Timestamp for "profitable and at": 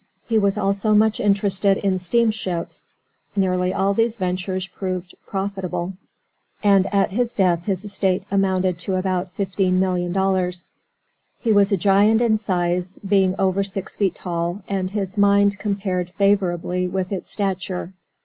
5.27-7.11